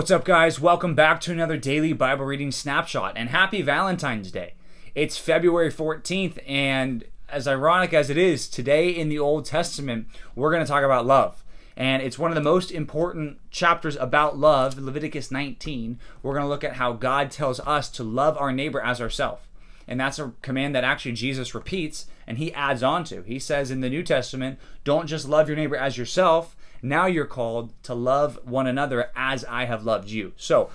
What's 0.00 0.10
up, 0.10 0.24
guys? 0.24 0.58
Welcome 0.60 0.94
back 0.96 1.20
to 1.20 1.32
another 1.32 1.56
daily 1.56 1.92
Bible 1.92 2.24
reading 2.24 2.50
snapshot 2.50 3.12
and 3.16 3.28
happy 3.28 3.62
Valentine's 3.62 4.32
Day. 4.32 4.54
It's 4.96 5.16
February 5.16 5.70
14th, 5.70 6.38
and 6.44 7.04
as 7.28 7.46
ironic 7.46 7.94
as 7.94 8.10
it 8.10 8.18
is, 8.18 8.48
today 8.48 8.90
in 8.90 9.08
the 9.08 9.20
Old 9.20 9.44
Testament, 9.44 10.08
we're 10.34 10.50
going 10.50 10.64
to 10.64 10.68
talk 10.68 10.82
about 10.82 11.06
love. 11.06 11.44
And 11.76 12.02
it's 12.02 12.18
one 12.18 12.32
of 12.32 12.34
the 12.34 12.40
most 12.40 12.72
important 12.72 13.38
chapters 13.52 13.94
about 13.96 14.36
love, 14.36 14.76
Leviticus 14.76 15.30
19. 15.30 16.00
We're 16.22 16.34
going 16.34 16.44
to 16.44 16.48
look 16.48 16.64
at 16.64 16.76
how 16.76 16.94
God 16.94 17.30
tells 17.30 17.60
us 17.60 17.88
to 17.90 18.02
love 18.02 18.36
our 18.38 18.50
neighbor 18.50 18.80
as 18.80 19.00
ourselves. 19.00 19.42
And 19.86 20.00
that's 20.00 20.18
a 20.18 20.32
command 20.42 20.74
that 20.74 20.84
actually 20.84 21.12
Jesus 21.12 21.54
repeats 21.54 22.06
and 22.30 22.38
he 22.38 22.54
adds 22.54 22.80
on 22.80 23.02
to. 23.02 23.22
He 23.22 23.40
says 23.40 23.72
in 23.72 23.80
the 23.80 23.90
New 23.90 24.04
Testament, 24.04 24.60
don't 24.84 25.08
just 25.08 25.28
love 25.28 25.48
your 25.48 25.56
neighbor 25.56 25.74
as 25.74 25.98
yourself. 25.98 26.54
Now 26.80 27.06
you're 27.06 27.26
called 27.26 27.72
to 27.82 27.92
love 27.92 28.38
one 28.44 28.68
another 28.68 29.10
as 29.16 29.44
I 29.46 29.64
have 29.64 29.84
loved 29.84 30.10
you. 30.10 30.32
So, 30.36 30.70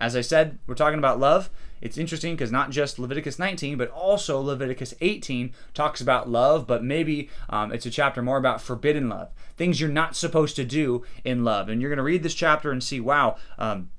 as 0.00 0.14
I 0.14 0.20
said, 0.20 0.60
we're 0.64 0.76
talking 0.76 1.00
about 1.00 1.18
love. 1.18 1.50
It's 1.80 1.98
interesting 1.98 2.36
because 2.36 2.52
not 2.52 2.70
just 2.70 3.00
Leviticus 3.00 3.36
19, 3.36 3.76
but 3.76 3.90
also 3.90 4.40
Leviticus 4.40 4.94
18 5.00 5.52
talks 5.74 6.00
about 6.00 6.30
love, 6.30 6.68
but 6.68 6.84
maybe 6.84 7.30
um, 7.50 7.72
it's 7.72 7.84
a 7.84 7.90
chapter 7.90 8.22
more 8.22 8.38
about 8.38 8.62
forbidden 8.62 9.08
love, 9.08 9.32
things 9.56 9.80
you're 9.80 9.90
not 9.90 10.14
supposed 10.14 10.54
to 10.54 10.64
do 10.64 11.02
in 11.24 11.42
love. 11.42 11.68
And 11.68 11.80
you're 11.80 11.90
going 11.90 11.96
to 11.96 12.04
read 12.04 12.22
this 12.22 12.32
chapter 12.32 12.70
and 12.70 12.80
see, 12.80 13.00
wow, 13.00 13.34
um, 13.58 13.90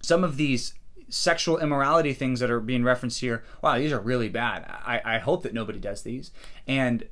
some 0.00 0.24
of 0.24 0.38
these 0.38 0.72
sexual 1.12 1.58
immorality 1.58 2.14
things 2.14 2.40
that 2.40 2.50
are 2.50 2.60
being 2.60 2.82
referenced 2.82 3.20
here, 3.20 3.44
wow, 3.62 3.78
these 3.78 3.92
are 3.92 4.00
really 4.00 4.28
bad. 4.28 4.64
I, 4.68 5.00
I 5.04 5.18
hope 5.18 5.42
that 5.42 5.52
nobody 5.52 5.78
does 5.78 6.02
these. 6.02 6.30
And 6.66 7.04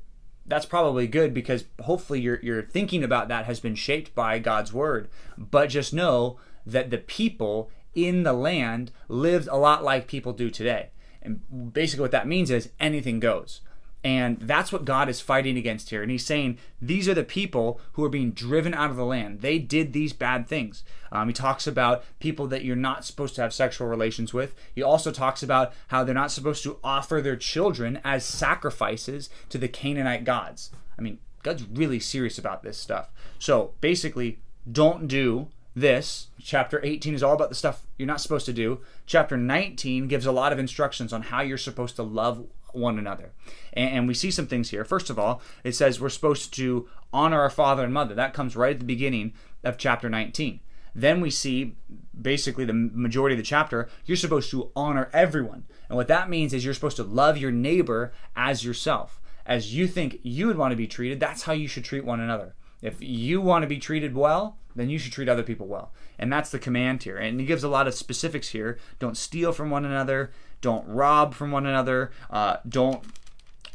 that's 0.47 0.67
probably 0.67 1.07
good 1.07 1.35
because 1.35 1.67
hopefully 1.83 2.21
your, 2.21 2.41
your 2.41 2.63
thinking 2.63 3.05
about 3.05 3.29
that 3.29 3.45
has 3.45 3.61
been 3.61 3.75
shaped 3.75 4.15
by 4.15 4.39
God's 4.39 4.73
word. 4.73 5.09
But 5.37 5.69
just 5.69 5.93
know 5.93 6.39
that 6.65 6.91
the 6.91 6.99
people 6.99 7.71
in 7.95 8.23
the 8.23 8.33
land 8.33 8.91
lived 9.09 9.49
a 9.49 9.59
lot 9.59 9.85
like 9.85 10.07
people 10.07 10.33
do 10.33 10.51
today. 10.51 10.91
And 11.23 11.73
basically, 11.73 12.03
what 12.03 12.13
that 12.13 12.27
means 12.27 12.51
is 12.51 12.71
anything 12.81 13.21
goes. 13.21 13.61
And 14.03 14.39
that's 14.41 14.73
what 14.73 14.87
God 14.87 15.11
is 15.11 15.21
fighting 15.21 15.59
against 15.59 15.91
here. 15.91 16.03
And 16.03 16.11
he's 16.11 16.25
saying 16.25 16.59
these 16.81 17.07
are 17.09 17.15
the 17.15 17.23
people 17.23 17.81
who 17.93 18.05
are 18.05 18.09
being 18.09 18.31
driven 18.31 18.73
out 18.73 18.91
of 18.91 18.97
the 18.97 19.05
land. 19.05 19.41
They 19.41 19.59
did 19.59 19.93
these 19.93 20.15
bad 20.15 20.49
things. 20.49 20.85
Um, 21.13 21.29
he 21.29 21.35
talks 21.35 21.67
about 21.67 22.05
people 22.19 22.47
that 22.47 22.65
you're 22.65 22.77
not 22.77 23.05
supposed 23.05 23.35
to 23.35 23.43
have 23.43 23.53
sexual 23.53 23.89
relations 23.89 24.33
with. 24.33 24.55
He 24.75 24.83
also 24.83 25.13
talks 25.13 25.43
about 25.43 25.75
how 25.89 26.03
they're 26.03 26.15
not 26.15 26.31
supposed 26.31 26.63
to 26.63 26.79
offer 26.83 27.21
their 27.21 27.37
children 27.37 28.01
as 28.03 28.25
sacrifices 28.25 29.29
to 29.51 29.59
the 29.59 29.69
Canaanite 29.69 30.25
gods. 30.25 30.71
I 30.99 31.03
mean, 31.03 31.19
God's 31.43 31.65
really 31.65 32.01
serious 32.01 32.39
about 32.39 32.63
this 32.63 32.79
stuff. 32.79 33.11
So 33.39 33.73
basically, 33.81 34.39
don't 34.71 35.09
do 35.09 35.49
this. 35.75 36.29
Chapter 36.43 36.81
18 36.85 37.15
is 37.15 37.23
all 37.23 37.35
about 37.35 37.49
the 37.49 37.55
stuff 37.55 37.87
you're 37.97 38.07
not 38.07 38.21
supposed 38.21 38.47
to 38.47 38.53
do. 38.53 38.81
Chapter 39.07 39.37
19 39.37 40.09
gives 40.09 40.27
a 40.27 40.33
lot 40.33 40.53
of 40.53 40.59
instructions 40.59 41.13
on 41.13 41.23
how 41.23 41.41
you're 41.43 41.59
supposed 41.59 41.97
to 41.97 42.03
love 42.03 42.47
one 42.73 42.99
another. 42.99 43.33
And, 43.73 43.91
and, 43.91 44.09
we 44.09 44.15
see 44.15 44.31
some 44.31 44.47
things 44.47 44.71
here. 44.71 44.85
First 44.85 45.11
of 45.11 45.19
all, 45.19 45.43
it 45.65 45.73
says 45.73 46.01
we're 46.01 46.09
supposed 46.09 46.55
to 46.55 46.89
honor 47.13 47.41
our 47.41 47.51
father 47.51 47.85
and 47.85 47.93
mother. 47.93 48.15
That 48.15 48.35
comes 48.35 48.57
right 48.57 48.73
at 48.75 48.79
the 48.79 48.85
beginning 48.85 49.33
of 49.65 49.77
chapter 49.77 50.09
19. 50.09 50.61
Then 50.95 51.21
we 51.21 51.31
see 51.31 51.77
basically 52.21 52.65
the 52.65 52.73
majority 52.73 53.35
of 53.35 53.39
the 53.39 53.45
chapter, 53.45 53.89
you're 54.05 54.17
supposed 54.17 54.51
to 54.51 54.71
honor 54.75 55.09
everyone. 55.13 55.65
And 55.89 55.97
what 55.97 56.09
that 56.09 56.31
means 56.31 56.53
is 56.53 56.65
you're 56.65 56.75
supposed 56.75 56.97
to 56.97 57.05
love 57.05 57.39
your 57.39 57.53
neighbor 57.53 58.13
as 58.37 58.65
yourself. 58.65 59.21
As 59.47 59.75
you 59.75 59.87
think 59.87 60.21
you 60.23 60.47
would 60.47 60.59
want 60.59 60.73
to 60.73 60.77
be 60.77 60.87
treated, 60.87 61.19
that's 61.19 61.43
how 61.43 61.53
you 61.53 61.67
should 61.69 61.85
treat 61.85 62.05
one 62.05 62.21
another. 62.21 62.55
If 62.83 63.01
you 63.01 63.41
want 63.41 63.63
to 63.63 63.69
be 63.69 63.79
treated 63.79 64.15
well, 64.15 64.57
then 64.75 64.89
you 64.89 64.99
should 64.99 65.13
treat 65.13 65.29
other 65.29 65.43
people 65.43 65.67
well. 65.67 65.93
And 66.19 66.33
that's 66.33 66.51
the 66.51 66.59
command 66.59 67.03
here. 67.03 67.17
And 67.17 67.41
he 67.41 67.47
gives 67.47 67.65
a 67.65 67.69
lot 67.69 67.87
of 67.87 67.95
specifics 67.95 68.51
here. 68.51 68.79
Don't 68.99 69.17
steal 69.17 69.53
from 69.53 69.71
one 69.71 69.85
another. 69.85 70.31
Don't 70.61 70.87
rob 70.87 71.35
from 71.35 71.51
one 71.51 71.67
another. 71.67 72.13
Uh, 72.31 72.57
don't. 72.69 73.03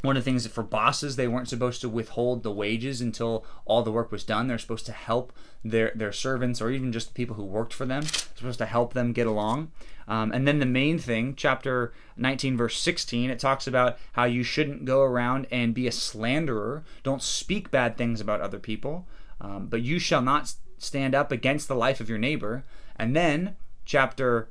One 0.01 0.17
of 0.17 0.23
the 0.23 0.29
things 0.29 0.43
that 0.43 0.51
for 0.51 0.63
bosses, 0.63 1.15
they 1.15 1.27
weren't 1.27 1.49
supposed 1.49 1.81
to 1.81 1.89
withhold 1.89 2.43
the 2.43 2.51
wages 2.51 3.01
until 3.01 3.45
all 3.65 3.81
the 3.81 3.91
work 3.91 4.11
was 4.11 4.23
done. 4.23 4.47
They're 4.47 4.57
supposed 4.57 4.85
to 4.87 4.91
help 4.91 5.33
their 5.63 5.91
their 5.95 6.11
servants 6.11 6.61
or 6.61 6.69
even 6.69 6.91
just 6.91 7.07
the 7.07 7.13
people 7.13 7.35
who 7.35 7.43
worked 7.43 7.73
for 7.73 7.85
them. 7.85 8.03
Supposed 8.35 8.59
to 8.59 8.65
help 8.65 8.93
them 8.93 9.13
get 9.13 9.27
along. 9.27 9.71
Um, 10.07 10.31
and 10.31 10.47
then 10.47 10.59
the 10.59 10.65
main 10.65 10.99
thing, 10.99 11.33
chapter 11.35 11.93
19, 12.17 12.55
verse 12.55 12.79
16, 12.79 13.29
it 13.31 13.39
talks 13.39 13.65
about 13.65 13.97
how 14.13 14.25
you 14.25 14.43
shouldn't 14.43 14.85
go 14.85 15.01
around 15.01 15.47
and 15.49 15.73
be 15.73 15.87
a 15.87 15.91
slanderer. 15.91 16.83
Don't 17.01 17.23
speak 17.23 17.71
bad 17.71 17.97
things 17.97 18.21
about 18.21 18.41
other 18.41 18.59
people. 18.59 19.07
Um, 19.41 19.67
but 19.67 19.81
you 19.81 19.97
shall 19.99 20.21
not 20.21 20.53
stand 20.77 21.15
up 21.15 21.31
against 21.31 21.67
the 21.67 21.75
life 21.75 21.99
of 21.99 22.09
your 22.09 22.19
neighbor. 22.19 22.63
And 22.95 23.15
then 23.15 23.55
chapter 23.83 24.49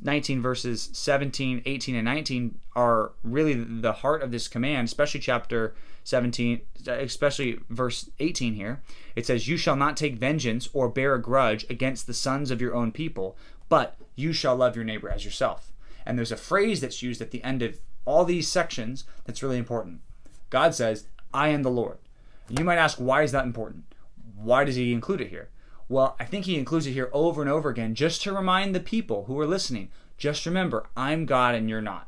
19 0.00 0.40
verses 0.40 0.90
17 0.92 1.62
18 1.64 1.94
and 1.96 2.04
19 2.04 2.58
are 2.76 3.12
really 3.22 3.54
the 3.54 3.92
heart 3.92 4.22
of 4.22 4.30
this 4.30 4.48
command 4.48 4.86
especially 4.86 5.20
chapter 5.20 5.74
17 6.04 6.60
especially 6.86 7.58
verse 7.68 8.10
18 8.18 8.54
here. 8.54 8.82
It 9.16 9.26
says 9.26 9.48
you 9.48 9.56
shall 9.56 9.76
not 9.76 9.96
take 9.96 10.16
vengeance 10.16 10.68
or 10.72 10.88
bear 10.88 11.14
a 11.14 11.22
grudge 11.22 11.66
against 11.68 12.06
the 12.06 12.14
sons 12.14 12.50
of 12.50 12.60
your 12.60 12.74
own 12.74 12.92
people 12.92 13.36
but 13.68 13.96
you 14.16 14.32
shall 14.32 14.56
love 14.56 14.76
your 14.76 14.84
neighbor 14.84 15.08
as 15.08 15.24
yourself. 15.24 15.72
And 16.04 16.18
there's 16.18 16.32
a 16.32 16.36
phrase 16.36 16.80
that's 16.80 17.02
used 17.02 17.20
at 17.20 17.30
the 17.30 17.42
end 17.44 17.62
of 17.62 17.78
all 18.04 18.24
these 18.24 18.48
sections 18.48 19.04
that's 19.24 19.42
really 19.42 19.58
important. 19.58 20.00
God 20.48 20.74
says 20.74 21.06
i 21.32 21.48
am 21.48 21.62
the 21.62 21.70
lord. 21.70 21.98
You 22.48 22.64
might 22.64 22.78
ask 22.78 22.98
why 22.98 23.22
is 23.22 23.32
that 23.32 23.44
important? 23.44 23.84
Why 24.36 24.64
does 24.64 24.76
he 24.76 24.92
include 24.92 25.20
it 25.20 25.28
here? 25.28 25.50
Well, 25.90 26.14
I 26.20 26.24
think 26.24 26.44
he 26.44 26.56
includes 26.56 26.86
it 26.86 26.92
here 26.92 27.10
over 27.12 27.42
and 27.42 27.50
over 27.50 27.68
again 27.68 27.96
just 27.96 28.22
to 28.22 28.32
remind 28.32 28.76
the 28.76 28.80
people 28.80 29.24
who 29.24 29.36
are 29.40 29.46
listening 29.46 29.88
just 30.18 30.46
remember, 30.46 30.86
I'm 30.96 31.26
God 31.26 31.56
and 31.56 31.68
you're 31.68 31.82
not. 31.82 32.06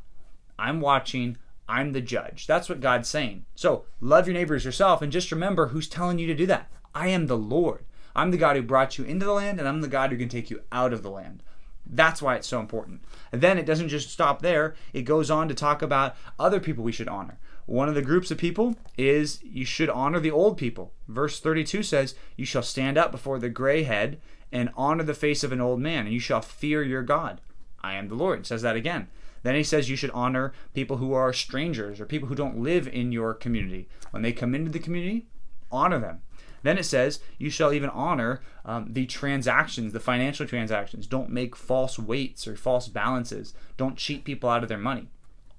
I'm 0.56 0.80
watching, 0.80 1.36
I'm 1.68 1.90
the 1.90 2.00
judge. 2.00 2.46
That's 2.46 2.68
what 2.68 2.80
God's 2.80 3.08
saying. 3.08 3.44
So 3.56 3.86
love 4.00 4.28
your 4.28 4.34
neighbors 4.34 4.64
yourself 4.64 5.02
and 5.02 5.10
just 5.10 5.32
remember 5.32 5.68
who's 5.68 5.88
telling 5.88 6.20
you 6.20 6.28
to 6.28 6.34
do 6.34 6.46
that. 6.46 6.70
I 6.94 7.08
am 7.08 7.26
the 7.26 7.36
Lord. 7.36 7.84
I'm 8.14 8.30
the 8.30 8.36
God 8.36 8.54
who 8.54 8.62
brought 8.62 8.98
you 8.98 9.04
into 9.04 9.26
the 9.26 9.32
land 9.32 9.58
and 9.58 9.66
I'm 9.66 9.80
the 9.80 9.88
God 9.88 10.12
who 10.12 10.16
can 10.16 10.28
take 10.28 10.48
you 10.48 10.62
out 10.70 10.92
of 10.92 11.02
the 11.02 11.10
land. 11.10 11.42
That's 11.84 12.22
why 12.22 12.36
it's 12.36 12.46
so 12.46 12.60
important. 12.60 13.02
And 13.32 13.40
then 13.40 13.58
it 13.58 13.66
doesn't 13.66 13.88
just 13.88 14.10
stop 14.10 14.42
there, 14.42 14.76
it 14.92 15.02
goes 15.02 15.28
on 15.28 15.48
to 15.48 15.54
talk 15.54 15.82
about 15.82 16.14
other 16.38 16.60
people 16.60 16.84
we 16.84 16.92
should 16.92 17.08
honor. 17.08 17.40
One 17.72 17.88
of 17.88 17.94
the 17.94 18.02
groups 18.02 18.30
of 18.30 18.36
people 18.36 18.76
is 18.98 19.42
you 19.42 19.64
should 19.64 19.88
honor 19.88 20.20
the 20.20 20.30
old 20.30 20.58
people. 20.58 20.92
Verse 21.08 21.40
32 21.40 21.82
says, 21.82 22.14
You 22.36 22.44
shall 22.44 22.62
stand 22.62 22.98
up 22.98 23.10
before 23.10 23.38
the 23.38 23.48
gray 23.48 23.84
head 23.84 24.20
and 24.52 24.68
honor 24.76 25.04
the 25.04 25.14
face 25.14 25.42
of 25.42 25.52
an 25.52 25.60
old 25.62 25.80
man, 25.80 26.04
and 26.04 26.12
you 26.12 26.20
shall 26.20 26.42
fear 26.42 26.82
your 26.82 27.02
God. 27.02 27.40
I 27.82 27.94
am 27.94 28.08
the 28.08 28.14
Lord. 28.14 28.40
It 28.40 28.46
says 28.46 28.60
that 28.60 28.76
again. 28.76 29.08
Then 29.42 29.54
he 29.54 29.62
says 29.62 29.88
you 29.88 29.96
should 29.96 30.10
honor 30.10 30.52
people 30.74 30.98
who 30.98 31.14
are 31.14 31.32
strangers 31.32 31.98
or 31.98 32.04
people 32.04 32.28
who 32.28 32.34
don't 32.34 32.58
live 32.58 32.86
in 32.88 33.10
your 33.10 33.32
community. 33.32 33.88
When 34.10 34.22
they 34.22 34.34
come 34.34 34.54
into 34.54 34.70
the 34.70 34.78
community, 34.78 35.28
honor 35.70 35.98
them. 35.98 36.20
Then 36.62 36.76
it 36.76 36.84
says 36.84 37.20
you 37.38 37.48
shall 37.48 37.72
even 37.72 37.88
honor 37.88 38.42
um, 38.66 38.88
the 38.90 39.06
transactions, 39.06 39.94
the 39.94 39.98
financial 39.98 40.46
transactions. 40.46 41.06
Don't 41.06 41.30
make 41.30 41.56
false 41.56 41.98
weights 41.98 42.46
or 42.46 42.54
false 42.54 42.88
balances. 42.88 43.54
Don't 43.78 43.96
cheat 43.96 44.24
people 44.24 44.50
out 44.50 44.62
of 44.62 44.68
their 44.68 44.76
money. 44.76 45.08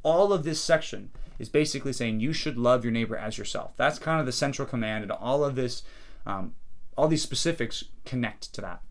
All 0.04 0.32
of 0.32 0.44
this 0.44 0.62
section 0.62 1.10
is 1.40 1.50
basically 1.50 1.94
saying 1.94 2.20
you 2.20 2.34
should 2.34 2.58
love 2.58 2.84
your 2.84 2.92
neighbor 2.92 3.18
as 3.18 3.38
yourself. 3.38 3.74
That's 3.78 4.00
kind 4.00 4.20
of 4.20 4.26
the 4.26 4.32
central 4.32 4.68
command, 4.68 5.04
and 5.04 5.12
all 5.12 5.44
of 5.44 5.56
this, 5.56 5.84
um, 6.26 6.56
all 6.98 7.08
these 7.08 7.24
specifics 7.24 7.84
connect 8.06 8.54
to 8.54 8.62
that. 8.62 8.82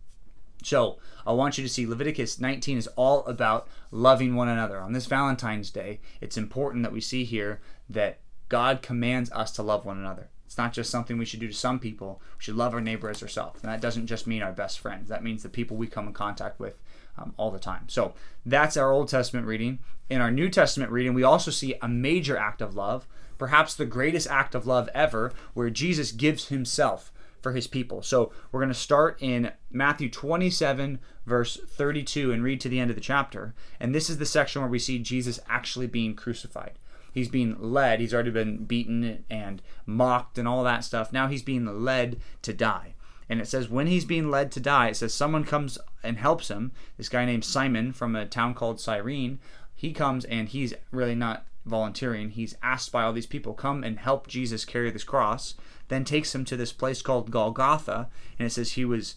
So 0.63 0.99
I 1.27 1.33
want 1.33 1.59
you 1.59 1.65
to 1.65 1.71
see 1.73 1.87
Leviticus 1.87 2.41
19 2.41 2.79
is 2.79 2.87
all 2.89 3.25
about 3.27 3.69
loving 3.91 4.35
one 4.35 4.49
another. 4.49 4.81
On 4.81 4.93
this 4.93 5.07
Valentine's 5.07 5.71
Day, 5.71 6.01
it's 6.21 6.37
important 6.37 6.85
that 6.85 6.93
we 6.93 7.01
see 7.01 7.25
here 7.25 7.61
that 7.89 8.21
God 8.49 8.83
commands 8.83 9.31
us 9.33 9.51
to 9.53 9.63
love 9.63 9.85
one 9.85 9.99
another. 9.99 10.29
It's 10.47 10.59
not 10.59 10.75
just 10.75 10.91
something 10.91 11.17
we 11.17 11.25
should 11.25 11.41
do 11.41 11.49
to 11.49 11.55
some 11.55 11.79
people. 11.79 12.21
We 12.37 12.43
should 12.43 12.57
love 12.57 12.75
our 12.75 12.81
neighbor 12.81 13.09
as 13.09 13.23
ourselves. 13.23 13.63
And 13.63 13.73
that 13.73 13.81
doesn't 13.81 14.07
just 14.07 14.27
mean 14.27 14.43
our 14.43 14.53
best 14.53 14.81
friends. 14.81 15.09
That 15.09 15.25
means 15.25 15.43
the 15.43 15.49
people 15.49 15.77
we 15.77 15.87
come 15.87 16.07
in 16.07 16.13
contact 16.13 16.61
with 16.61 16.79
um, 17.19 17.35
all 17.37 17.51
the 17.51 17.59
time. 17.59 17.89
So 17.89 18.15
that's 18.45 18.77
our 18.77 18.91
Old 18.91 19.09
Testament 19.09 19.47
reading. 19.47 19.79
In 20.09 20.21
our 20.21 20.31
New 20.31 20.49
Testament 20.49 20.91
reading, 20.91 21.15
we 21.15 21.23
also 21.23 21.51
see 21.51 21.75
a 21.81 21.89
major 21.89 22.37
act 22.37 22.61
of 22.61 22.75
love, 22.75 23.07
perhaps 23.39 23.75
the 23.75 23.87
greatest 23.87 24.29
act 24.29 24.55
of 24.55 24.67
love 24.67 24.89
ever, 24.95 25.33
where 25.55 25.71
Jesus 25.71 26.13
gives 26.13 26.49
himself 26.49 27.13
for 27.43 27.53
his 27.53 27.67
people. 27.67 28.03
So 28.03 28.33
we're 28.51 28.61
going 28.61 28.73
to 28.73 28.75
start 28.75 29.19
in 29.21 29.53
Matthew 29.71 30.09
27, 30.09 31.01
verse 31.27 31.59
32, 31.67 32.33
and 32.33 32.43
read 32.43 32.61
to 32.61 32.69
the 32.69 32.79
end 32.79 32.91
of 32.91 32.97
the 32.97 33.03
chapter. 33.03 33.55
And 33.81 33.95
this 33.95 34.09
is 34.09 34.19
the 34.19 34.27
section 34.27 34.63
where 34.63 34.71
we 34.71 34.79
see 34.79 34.99
Jesus 34.99 35.41
actually 35.49 35.89
being 35.89 36.15
crucified. 36.15 36.79
He's 37.13 37.29
being 37.29 37.57
led, 37.61 38.01
he's 38.01 38.15
already 38.15 38.31
been 38.31 38.65
beaten 38.65 39.25
and 39.29 39.61
mocked 39.85 40.39
and 40.39 40.49
all 40.49 40.65
that 40.65 40.83
stuff. 40.85 41.13
Now 41.13 41.27
he's 41.27 41.43
being 41.43 41.85
led 41.85 42.21
to 42.41 42.55
die. 42.55 42.95
And 43.33 43.41
it 43.41 43.49
says, 43.49 43.71
when 43.71 43.87
he's 43.87 44.05
being 44.05 44.31
led 44.31 44.53
to 44.53 44.61
die, 44.61 44.89
it 44.89 44.97
says 44.97 45.15
someone 45.15 45.45
comes 45.45 45.79
and 46.03 46.19
helps 46.19 46.51
him. 46.51 46.73
This 46.99 47.09
guy 47.09 47.25
named 47.25 47.47
Simon 47.47 47.95
from 47.95 48.15
a 48.15 48.27
town 48.27 48.53
called 48.53 48.79
Cyrene, 48.79 49.39
he 49.75 49.95
comes 49.95 50.27
and 50.27 50.51
he's 50.51 50.75
really 50.91 51.15
not 51.15 51.47
volunteering. 51.65 52.33
He's 52.33 52.57
asked 52.63 52.93
by 52.93 53.05
all 53.05 53.15
these 53.15 53.25
people, 53.25 53.55
come 53.55 53.85
and 53.85 53.99
help 53.99 54.27
Jesus 54.27 54.67
carry 54.67 54.91
this 54.91 55.03
cross. 55.03 55.55
then 55.93 56.05
takes 56.05 56.35
him 56.35 56.45
to 56.47 56.57
this 56.57 56.73
place 56.73 57.03
called 57.03 57.31
Golgotha, 57.31 58.09
and 58.39 58.47
it 58.47 58.51
says 58.51 58.73
he 58.73 58.85
was 58.85 59.17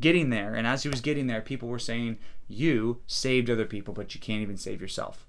getting 0.00 0.30
there, 0.30 0.54
and 0.54 0.66
as 0.66 0.84
he 0.84 0.88
was 0.88 1.00
getting 1.00 1.26
there, 1.26 1.40
people 1.40 1.68
were 1.68 1.78
saying, 1.78 2.18
"You 2.48 3.00
saved 3.06 3.50
other 3.50 3.66
people, 3.66 3.92
but 3.92 4.14
you 4.14 4.20
can't 4.20 4.42
even 4.42 4.56
save 4.56 4.80
yourself." 4.80 5.26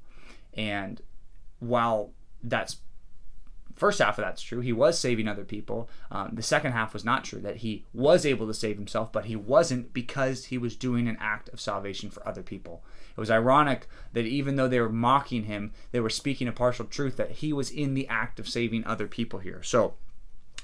And 0.53 1.01
while 1.59 2.11
that's 2.43 2.77
first 3.75 3.99
half 3.99 4.17
of 4.17 4.23
that's 4.23 4.41
true. 4.41 4.61
He 4.61 4.73
was 4.73 4.99
saving 4.99 5.27
other 5.27 5.43
people. 5.43 5.89
Um, 6.11 6.31
the 6.33 6.43
second 6.43 6.73
half 6.73 6.93
was 6.93 7.05
not 7.05 7.23
true, 7.23 7.39
that 7.41 7.57
he 7.57 7.85
was 7.93 8.25
able 8.25 8.47
to 8.47 8.53
save 8.53 8.77
himself, 8.77 9.11
but 9.11 9.25
he 9.25 9.35
wasn't 9.35 9.93
because 9.93 10.45
he 10.45 10.57
was 10.57 10.75
doing 10.75 11.07
an 11.07 11.17
act 11.19 11.49
of 11.49 11.61
salvation 11.61 12.09
for 12.09 12.27
other 12.27 12.43
people. 12.43 12.83
It 13.15 13.19
was 13.19 13.31
ironic 13.31 13.87
that 14.13 14.25
even 14.25 14.55
though 14.55 14.67
they 14.67 14.79
were 14.79 14.89
mocking 14.89 15.43
him, 15.43 15.71
they 15.91 15.99
were 15.99 16.09
speaking 16.09 16.47
a 16.47 16.51
partial 16.51 16.85
truth 16.85 17.17
that 17.17 17.31
he 17.31 17.53
was 17.53 17.69
in 17.69 17.93
the 17.93 18.07
act 18.07 18.39
of 18.39 18.49
saving 18.49 18.85
other 18.85 19.07
people 19.07 19.39
here. 19.39 19.61
So 19.61 19.95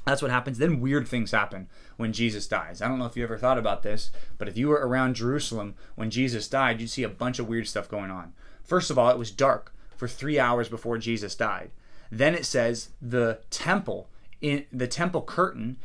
that's 0.06 0.22
what 0.22 0.32
happens. 0.32 0.58
Then 0.58 0.80
weird 0.80 1.08
things 1.08 1.32
happen 1.32 1.68
when 1.98 2.14
Jesus 2.14 2.48
dies. 2.48 2.82
I 2.82 2.88
don't 2.88 3.00
know 3.00 3.06
if 3.06 3.16
you 3.16 3.24
ever 3.24 3.38
thought 3.38 3.58
about 3.58 3.84
this, 3.84 4.10
but 4.38 4.48
if 4.48 4.58
you 4.58 4.70
were 4.70 4.88
around 4.88 5.16
Jerusalem 5.16 5.76
when 5.96 6.10
Jesus 6.10 6.48
died, 6.48 6.82
you'd 6.82 6.90
see 6.90 7.04
a 7.04 7.10
bunch 7.10 7.38
of 7.38 7.48
weird 7.48 7.68
stuff 7.68 7.90
going 7.90 8.10
on. 8.10 8.34
First 8.64 8.90
of 8.90 8.98
all, 8.98 9.10
it 9.10 9.18
was 9.18 9.32
dark 9.32 9.74
for 9.96 10.08
three 10.08 10.40
hours 10.40 10.70
before 10.70 10.98
Jesus 10.98 11.36
died. 11.36 11.72
Then 12.12 12.36
it 12.36 12.46
says 12.46 12.90
the 13.02 13.40
temple 13.50 14.10
in 14.42 14.66
the 14.72 14.88
temple 14.88 15.22
curtain 15.22 15.78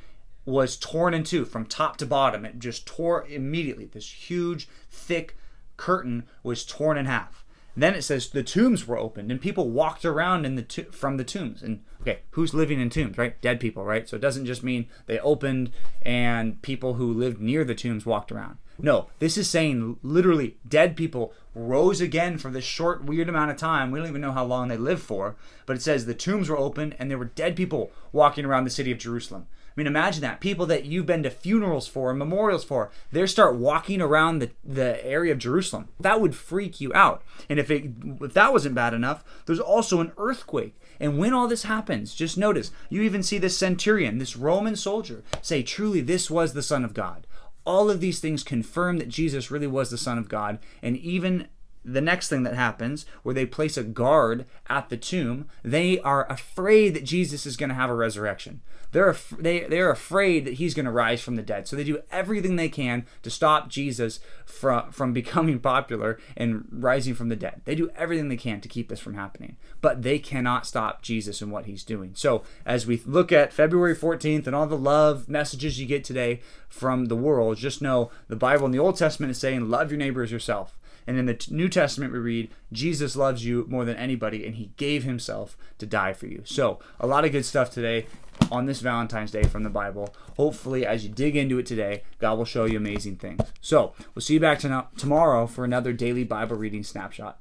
was 0.44 0.76
torn 0.76 1.14
in 1.14 1.24
two 1.24 1.44
from 1.44 1.66
top 1.66 1.96
to 1.98 2.06
bottom. 2.06 2.44
It 2.44 2.58
just 2.58 2.86
tore 2.86 3.26
immediately. 3.26 3.86
This 3.86 4.10
huge, 4.10 4.68
thick 4.90 5.36
curtain 5.76 6.24
was 6.42 6.64
torn 6.64 6.98
in 6.98 7.06
half. 7.06 7.44
Then 7.76 7.94
it 7.94 8.02
says 8.02 8.28
the 8.28 8.44
tombs 8.44 8.86
were 8.86 8.98
opened 8.98 9.32
and 9.32 9.40
people 9.40 9.70
walked 9.70 10.04
around 10.04 10.44
in 10.44 10.54
the 10.54 10.62
to- 10.62 10.92
from 10.92 11.16
the 11.16 11.24
tombs. 11.24 11.62
And 11.62 11.82
okay, 12.02 12.20
who's 12.30 12.54
living 12.54 12.80
in 12.80 12.88
tombs, 12.88 13.18
right? 13.18 13.40
Dead 13.40 13.58
people, 13.58 13.84
right? 13.84 14.08
So 14.08 14.16
it 14.16 14.20
doesn't 14.20 14.46
just 14.46 14.62
mean 14.62 14.86
they 15.06 15.18
opened 15.18 15.72
and 16.02 16.60
people 16.62 16.94
who 16.94 17.12
lived 17.12 17.40
near 17.40 17.64
the 17.64 17.74
tombs 17.74 18.06
walked 18.06 18.30
around. 18.30 18.58
No, 18.78 19.08
this 19.18 19.38
is 19.38 19.48
saying 19.48 19.98
literally 20.02 20.56
dead 20.68 20.96
people 20.96 21.32
rose 21.54 22.00
again 22.00 22.38
for 22.38 22.50
this 22.50 22.64
short, 22.64 23.04
weird 23.04 23.28
amount 23.28 23.50
of 23.50 23.56
time. 23.56 23.90
We 23.90 23.98
don't 23.98 24.08
even 24.08 24.20
know 24.20 24.32
how 24.32 24.44
long 24.44 24.68
they 24.68 24.76
lived 24.76 25.02
for, 25.02 25.36
but 25.66 25.76
it 25.76 25.82
says 25.82 26.06
the 26.06 26.14
tombs 26.14 26.48
were 26.48 26.58
open 26.58 26.94
and 26.98 27.10
there 27.10 27.18
were 27.18 27.26
dead 27.26 27.56
people 27.56 27.92
walking 28.12 28.44
around 28.44 28.64
the 28.64 28.70
city 28.70 28.90
of 28.90 28.98
Jerusalem. 28.98 29.46
I 29.76 29.80
mean, 29.80 29.86
imagine 29.88 30.22
that. 30.22 30.40
People 30.40 30.66
that 30.66 30.84
you've 30.84 31.06
been 31.06 31.24
to 31.24 31.30
funerals 31.30 31.88
for 31.88 32.10
and 32.10 32.18
memorials 32.18 32.62
for, 32.62 32.92
they 33.10 33.26
start 33.26 33.56
walking 33.56 34.00
around 34.00 34.38
the, 34.38 34.50
the 34.64 35.04
area 35.04 35.32
of 35.32 35.38
Jerusalem. 35.38 35.88
That 35.98 36.20
would 36.20 36.36
freak 36.36 36.80
you 36.80 36.92
out. 36.94 37.22
And 37.48 37.58
if 37.58 37.72
it 37.72 37.90
if 38.20 38.34
that 38.34 38.52
wasn't 38.52 38.76
bad 38.76 38.94
enough, 38.94 39.24
there's 39.46 39.58
also 39.58 40.00
an 40.00 40.12
earthquake. 40.16 40.74
And 41.00 41.18
when 41.18 41.32
all 41.32 41.48
this 41.48 41.64
happens, 41.64 42.14
just 42.14 42.38
notice, 42.38 42.70
you 42.88 43.02
even 43.02 43.24
see 43.24 43.38
this 43.38 43.58
centurion, 43.58 44.18
this 44.18 44.36
Roman 44.36 44.76
soldier, 44.76 45.24
say, 45.42 45.64
truly, 45.64 46.00
this 46.00 46.30
was 46.30 46.52
the 46.52 46.62
Son 46.62 46.84
of 46.84 46.94
God. 46.94 47.26
All 47.64 47.90
of 47.90 48.00
these 48.00 48.20
things 48.20 48.42
confirm 48.42 48.98
that 48.98 49.08
Jesus 49.08 49.50
really 49.50 49.66
was 49.66 49.90
the 49.90 49.98
Son 49.98 50.18
of 50.18 50.28
God. 50.28 50.58
And 50.82 50.96
even 50.96 51.48
the 51.84 52.00
next 52.00 52.28
thing 52.28 52.42
that 52.44 52.54
happens, 52.54 53.04
where 53.22 53.34
they 53.34 53.46
place 53.46 53.76
a 53.76 53.84
guard 53.84 54.46
at 54.68 54.88
the 54.88 54.96
tomb, 54.96 55.48
they 55.62 55.98
are 56.00 56.30
afraid 56.30 56.94
that 56.94 57.04
Jesus 57.04 57.46
is 57.46 57.56
going 57.56 57.68
to 57.68 57.74
have 57.74 57.90
a 57.90 57.94
resurrection. 57.94 58.60
They're 58.94 59.08
af- 59.08 59.34
they 59.38 59.64
they're 59.64 59.90
afraid 59.90 60.44
that 60.44 60.54
he's 60.54 60.72
going 60.72 60.86
to 60.86 60.92
rise 60.92 61.20
from 61.20 61.34
the 61.34 61.42
dead. 61.42 61.66
So 61.66 61.74
they 61.74 61.82
do 61.82 62.02
everything 62.12 62.54
they 62.54 62.68
can 62.68 63.06
to 63.24 63.30
stop 63.30 63.68
Jesus 63.68 64.20
from 64.46 64.92
from 64.92 65.12
becoming 65.24 65.58
popular 65.58 66.20
and 66.36 66.64
rising 66.70 67.14
from 67.14 67.28
the 67.28 67.34
dead. 67.34 67.62
They 67.64 67.74
do 67.74 67.90
everything 67.96 68.28
they 68.28 68.36
can 68.36 68.60
to 68.60 68.68
keep 68.68 68.88
this 68.88 69.00
from 69.00 69.14
happening, 69.14 69.56
but 69.80 70.02
they 70.02 70.20
cannot 70.20 70.64
stop 70.64 71.02
Jesus 71.02 71.42
and 71.42 71.50
what 71.50 71.66
he's 71.66 71.82
doing. 71.82 72.12
So 72.14 72.44
as 72.64 72.86
we 72.86 73.02
look 73.04 73.32
at 73.32 73.52
February 73.52 73.96
14th 73.96 74.46
and 74.46 74.54
all 74.54 74.68
the 74.68 74.78
love 74.78 75.28
messages 75.28 75.80
you 75.80 75.86
get 75.86 76.04
today 76.04 76.40
from 76.68 77.06
the 77.06 77.16
world, 77.16 77.56
just 77.56 77.82
know 77.82 78.12
the 78.28 78.36
Bible 78.36 78.66
in 78.66 78.72
the 78.72 78.78
Old 78.78 78.96
Testament 78.96 79.32
is 79.32 79.38
saying 79.38 79.68
love 79.68 79.90
your 79.90 79.98
neighbor 79.98 80.22
as 80.22 80.30
yourself. 80.30 80.78
And 81.06 81.18
in 81.18 81.26
the 81.26 81.46
New 81.50 81.68
Testament, 81.68 82.12
we 82.12 82.18
read, 82.18 82.50
Jesus 82.72 83.16
loves 83.16 83.44
you 83.44 83.66
more 83.68 83.84
than 83.84 83.96
anybody, 83.96 84.46
and 84.46 84.56
he 84.56 84.70
gave 84.76 85.04
himself 85.04 85.56
to 85.78 85.86
die 85.86 86.12
for 86.12 86.26
you. 86.26 86.42
So, 86.44 86.78
a 86.98 87.06
lot 87.06 87.24
of 87.24 87.32
good 87.32 87.44
stuff 87.44 87.70
today 87.70 88.06
on 88.50 88.66
this 88.66 88.80
Valentine's 88.80 89.30
Day 89.30 89.44
from 89.44 89.62
the 89.62 89.70
Bible. 89.70 90.14
Hopefully, 90.36 90.86
as 90.86 91.04
you 91.04 91.10
dig 91.10 91.36
into 91.36 91.58
it 91.58 91.66
today, 91.66 92.02
God 92.18 92.38
will 92.38 92.44
show 92.44 92.64
you 92.64 92.78
amazing 92.78 93.16
things. 93.16 93.42
So, 93.60 93.92
we'll 94.14 94.22
see 94.22 94.34
you 94.34 94.40
back 94.40 94.58
to 94.60 94.86
tomorrow 94.96 95.46
for 95.46 95.64
another 95.64 95.92
daily 95.92 96.24
Bible 96.24 96.56
reading 96.56 96.82
snapshot. 96.82 97.38